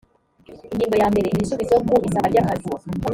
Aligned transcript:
ingingo 0.73 0.95
ya 1.01 1.07
mbere 1.11 1.27
igisubizo 1.29 1.75
ku 1.87 1.95
isaba 2.07 2.27
ryakazi 2.31 2.67